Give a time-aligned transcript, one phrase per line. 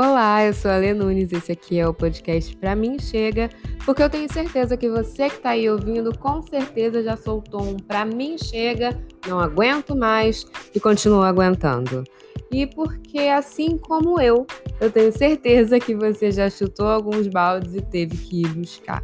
[0.00, 3.50] Olá, eu sou a Lê Nunes, esse aqui é o podcast Pra Mim Chega,
[3.84, 7.74] porque eu tenho certeza que você que tá aí ouvindo, com certeza já soltou um
[7.74, 12.04] Pra Mim Chega, não aguento mais e continua aguentando.
[12.52, 14.46] E porque, assim como eu,
[14.80, 19.02] eu tenho certeza que você já chutou alguns baldes e teve que ir buscar.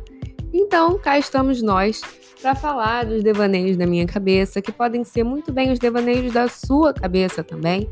[0.52, 2.02] Então, cá estamos nós
[2.40, 6.46] para falar dos devaneios da minha cabeça, que podem ser muito bem os devaneios da
[6.46, 7.90] sua cabeça também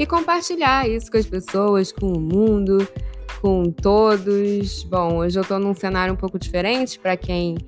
[0.00, 2.88] e compartilhar isso com as pessoas, com o mundo,
[3.42, 4.82] com todos.
[4.84, 7.58] Bom, hoje eu tô num cenário um pouco diferente para quem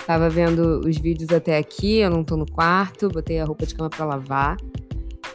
[0.00, 1.98] estava vendo os vídeos até aqui.
[1.98, 4.56] Eu não tô no quarto, botei a roupa de cama para lavar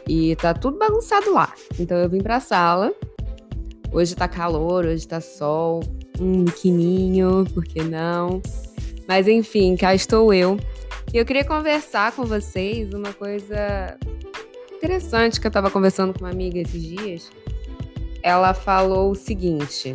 [0.08, 1.54] e tá tudo bagunçado lá.
[1.78, 2.92] Então eu vim pra sala.
[3.92, 5.80] Hoje tá calor, hoje tá sol,
[6.18, 8.42] um biquininho, por que não?
[9.06, 10.58] Mas enfim, cá estou eu.
[11.14, 13.96] E eu queria conversar com vocês uma coisa
[14.78, 17.30] interessante que eu estava conversando com uma amiga esses dias.
[18.22, 19.94] Ela falou o seguinte: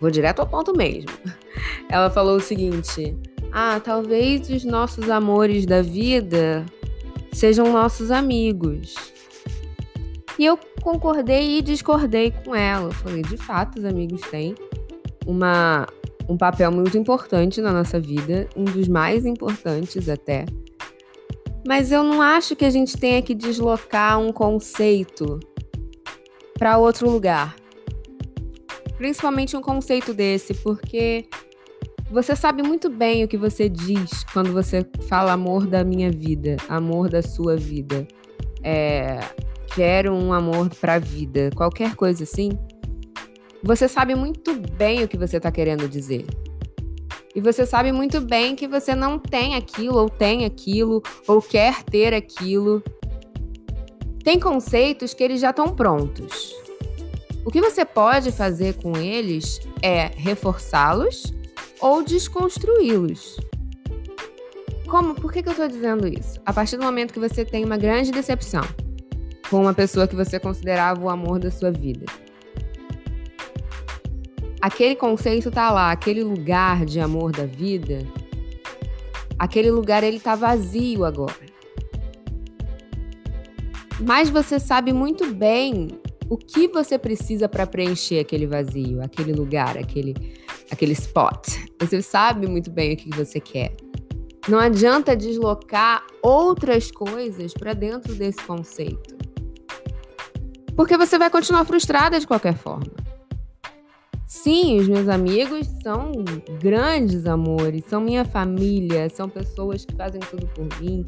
[0.00, 1.10] vou direto ao ponto mesmo.
[1.88, 3.16] Ela falou o seguinte:
[3.52, 6.66] ah, talvez os nossos amores da vida
[7.32, 8.94] sejam nossos amigos.
[10.38, 12.88] E eu concordei e discordei com ela.
[12.88, 14.54] Eu falei: de fato, os amigos têm
[15.24, 15.86] uma,
[16.28, 20.46] um papel muito importante na nossa vida, um dos mais importantes até.
[21.66, 25.38] Mas eu não acho que a gente tenha que deslocar um conceito
[26.58, 27.56] para outro lugar.
[28.96, 31.26] Principalmente um conceito desse, porque
[32.10, 36.56] você sabe muito bem o que você diz quando você fala amor da minha vida,
[36.68, 38.06] amor da sua vida.
[38.62, 39.18] É,
[39.74, 42.50] quero um amor para a vida, qualquer coisa assim.
[43.62, 46.26] Você sabe muito bem o que você está querendo dizer.
[47.34, 51.82] E você sabe muito bem que você não tem aquilo, ou tem aquilo, ou quer
[51.82, 52.82] ter aquilo.
[54.22, 56.54] Tem conceitos que eles já estão prontos.
[57.44, 61.32] O que você pode fazer com eles é reforçá-los
[61.80, 63.38] ou desconstruí-los.
[64.86, 65.14] Como?
[65.14, 66.38] Por que, que eu estou dizendo isso?
[66.44, 68.62] A partir do momento que você tem uma grande decepção
[69.48, 72.04] com uma pessoa que você considerava o amor da sua vida
[74.62, 78.06] aquele conceito tá lá, aquele lugar de amor da vida,
[79.36, 81.50] aquele lugar ele tá vazio agora.
[84.00, 85.88] Mas você sabe muito bem
[86.30, 90.14] o que você precisa para preencher aquele vazio, aquele lugar, aquele
[90.70, 91.48] aquele spot.
[91.80, 93.74] Você sabe muito bem o que você quer.
[94.48, 99.16] Não adianta deslocar outras coisas para dentro desse conceito.
[100.74, 103.01] Porque você vai continuar frustrada de qualquer forma.
[104.34, 106.10] Sim, os meus amigos são
[106.58, 111.04] grandes amores, são minha família, são pessoas que fazem tudo por mim,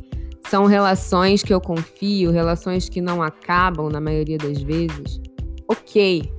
[0.46, 5.22] são relações que eu confio, relações que não acabam na maioria das vezes.
[5.66, 6.30] Ok,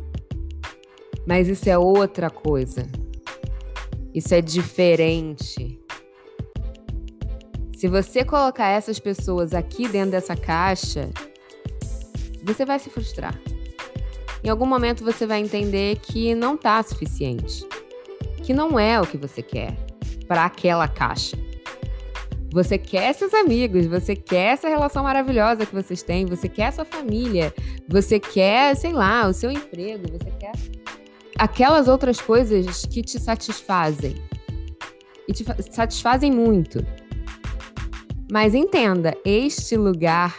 [1.27, 2.85] mas isso é outra coisa.
[4.13, 5.79] Isso é diferente.
[7.75, 11.09] Se você colocar essas pessoas aqui dentro dessa caixa,
[12.43, 13.35] você vai se frustrar.
[14.45, 17.67] Em algum momento você vai entender que não tá suficiente,
[18.43, 19.75] que não é o que você quer
[20.27, 21.35] para aquela caixa.
[22.51, 26.85] Você quer seus amigos, você quer essa relação maravilhosa que vocês têm, você quer sua
[26.85, 27.51] família,
[27.89, 30.51] você quer, sei lá, o seu emprego, você quer
[31.39, 34.15] aquelas outras coisas que te satisfazem.
[35.27, 36.85] E te satisfazem muito.
[38.31, 40.37] Mas entenda, este lugar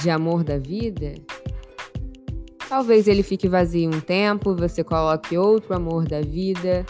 [0.00, 1.14] de amor da vida
[2.68, 6.84] Talvez ele fique vazio um tempo, você coloque outro amor da vida,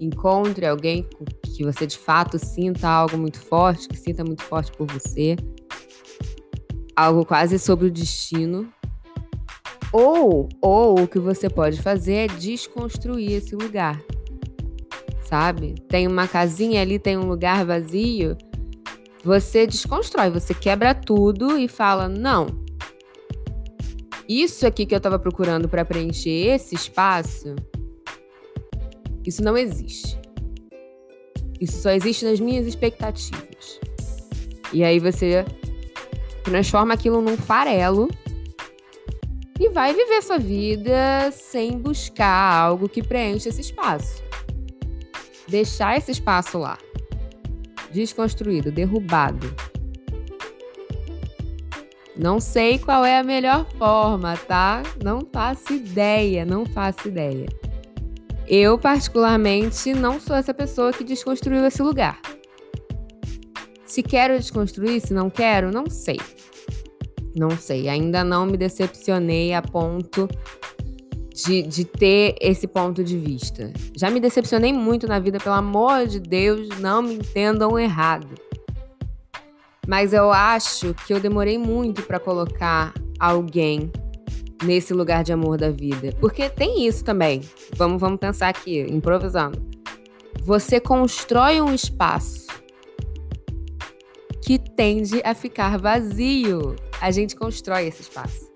[0.00, 1.06] encontre alguém
[1.56, 5.36] que você de fato sinta algo muito forte, que sinta muito forte por você,
[6.96, 8.68] algo quase sobre o destino.
[9.92, 14.00] Ou, ou o que você pode fazer é desconstruir esse lugar.
[15.22, 15.74] Sabe?
[15.88, 18.36] Tem uma casinha ali, tem um lugar vazio.
[19.22, 22.61] Você desconstrói, você quebra tudo e fala: não,
[24.40, 27.56] isso aqui que eu estava procurando para preencher esse espaço,
[29.26, 30.18] isso não existe.
[31.60, 33.80] Isso só existe nas minhas expectativas.
[34.72, 35.44] E aí você
[36.44, 38.08] transforma aquilo num farelo
[39.58, 44.22] e vai viver sua vida sem buscar algo que preencha esse espaço.
[45.48, 46.78] Deixar esse espaço lá,
[47.92, 49.71] desconstruído, derrubado
[52.22, 54.84] não sei qual é a melhor forma, tá?
[55.02, 57.46] Não faço ideia, não faço ideia.
[58.46, 62.20] Eu, particularmente, não sou essa pessoa que desconstruiu esse lugar.
[63.84, 66.20] Se quero desconstruir, se não quero, não sei.
[67.34, 67.88] Não sei.
[67.88, 70.28] Ainda não me decepcionei a ponto
[71.34, 73.72] de, de ter esse ponto de vista.
[73.96, 78.28] Já me decepcionei muito na vida, pelo amor de Deus, não me entendam errado.
[79.86, 83.90] Mas eu acho que eu demorei muito para colocar alguém
[84.62, 86.14] nesse lugar de amor da vida.
[86.20, 87.40] Porque tem isso também.
[87.76, 89.60] Vamos, vamos pensar aqui, improvisando.
[90.42, 92.46] Você constrói um espaço
[94.42, 96.76] que tende a ficar vazio.
[97.00, 98.50] A gente constrói esse espaço.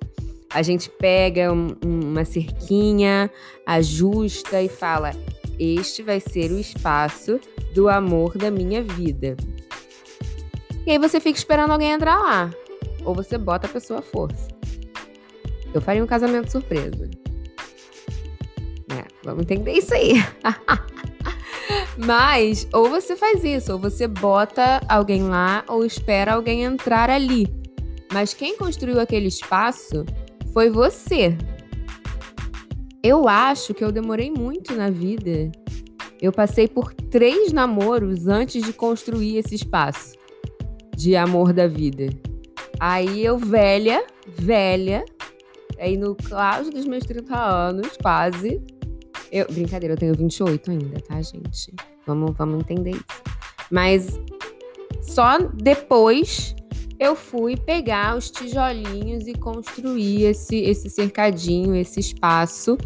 [0.50, 3.30] A gente pega um, uma cerquinha,
[3.66, 5.10] ajusta e fala:
[5.58, 7.40] Este vai ser o espaço
[7.74, 9.36] do amor da minha vida.
[10.86, 12.50] E aí você fica esperando alguém entrar lá.
[13.04, 14.46] Ou você bota a pessoa à força.
[15.74, 17.10] Eu faria um casamento surpresa.
[18.92, 20.12] É, vamos entender isso aí.
[21.98, 27.48] Mas, ou você faz isso, ou você bota alguém lá, ou espera alguém entrar ali.
[28.12, 30.06] Mas quem construiu aquele espaço
[30.52, 31.36] foi você.
[33.02, 35.50] Eu acho que eu demorei muito na vida.
[36.22, 40.16] Eu passei por três namoros antes de construir esse espaço
[40.96, 42.08] de amor da vida.
[42.80, 45.04] Aí eu, velha, velha,
[45.78, 48.60] aí no auge dos meus 30 anos, quase.
[49.30, 51.74] Eu, brincadeira, eu tenho 28 ainda, tá, gente?
[52.06, 53.04] Vamos, vamos entender isso.
[53.70, 54.18] Mas
[55.02, 56.54] só depois
[56.98, 62.78] eu fui pegar os tijolinhos e construir esse, esse cercadinho, esse espaço,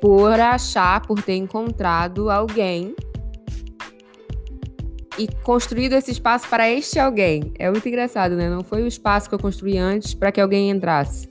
[0.00, 2.94] por achar, por ter encontrado alguém
[5.20, 7.52] e construído esse espaço para este alguém.
[7.58, 8.48] É muito engraçado, né?
[8.48, 11.28] Não foi o espaço que eu construí antes para que alguém entrasse.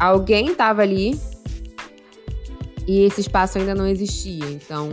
[0.00, 1.16] Alguém estava ali
[2.84, 4.44] e esse espaço ainda não existia.
[4.46, 4.90] Então,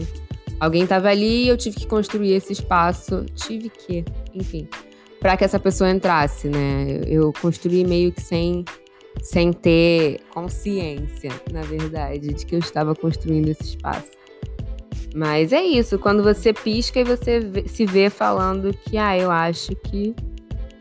[0.60, 3.26] alguém estava ali e eu tive que construir esse espaço.
[3.34, 4.06] Tive que,
[4.36, 4.68] enfim,
[5.20, 7.02] para que essa pessoa entrasse, né?
[7.08, 8.64] Eu construí meio que sem
[9.22, 14.23] sem ter consciência, na verdade, de que eu estava construindo esse espaço.
[15.14, 19.76] Mas é isso, quando você pisca e você se vê falando que, ah, eu acho
[19.76, 20.16] que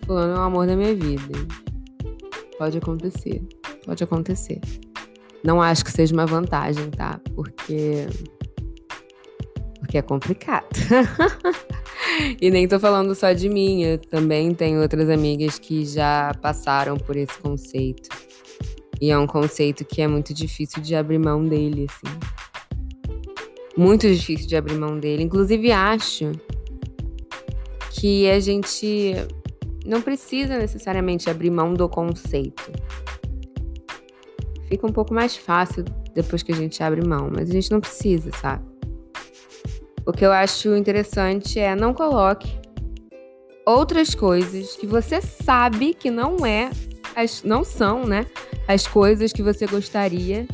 [0.06, 1.38] fulano é o amor da minha vida.
[2.58, 3.42] Pode acontecer,
[3.84, 4.58] pode acontecer.
[5.44, 7.20] Não acho que seja uma vantagem, tá?
[7.34, 8.06] Porque.
[9.80, 10.66] Porque é complicado.
[12.40, 16.96] e nem tô falando só de mim, eu também tenho outras amigas que já passaram
[16.96, 18.08] por esse conceito.
[18.98, 22.41] E é um conceito que é muito difícil de abrir mão dele, assim
[23.76, 25.22] muito difícil de abrir mão dele.
[25.22, 26.32] Inclusive, acho
[27.90, 29.14] que a gente
[29.84, 32.70] não precisa necessariamente abrir mão do conceito.
[34.66, 35.84] Fica um pouco mais fácil
[36.14, 38.64] depois que a gente abre mão, mas a gente não precisa, sabe?
[40.04, 42.48] O que eu acho interessante é não coloque
[43.64, 46.70] outras coisas que você sabe que não é,
[47.14, 48.26] as, não são, né,
[48.66, 50.46] as coisas que você gostaria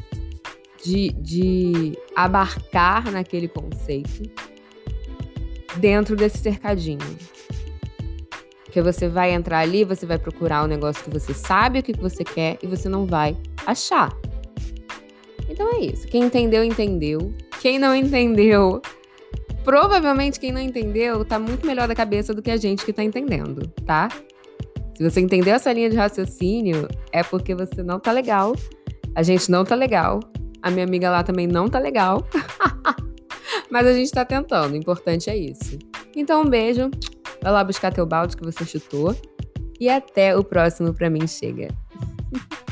[0.85, 1.93] de, de
[2.25, 4.29] abarcar naquele conceito
[5.77, 6.99] dentro desse cercadinho.
[8.65, 11.83] Porque você vai entrar ali, você vai procurar o um negócio que você sabe o
[11.83, 14.13] que você quer e você não vai achar.
[15.49, 16.09] Então é isso.
[16.09, 17.33] Quem entendeu, entendeu.
[17.61, 18.83] Quem não entendeu,
[19.63, 23.03] provavelmente quem não entendeu tá muito melhor da cabeça do que a gente que tá
[23.03, 24.09] entendendo, tá?
[24.95, 28.55] Se você entendeu essa linha de raciocínio, é porque você não tá legal.
[29.15, 30.21] A gente não tá legal.
[30.63, 32.27] A minha amiga lá também não tá legal.
[33.71, 35.79] Mas a gente tá tentando, o importante é isso.
[36.17, 36.91] Então, um beijo.
[37.43, 39.17] Vai lá buscar teu balde que você chutou.
[39.79, 41.69] E até o próximo Pra Mim Chega.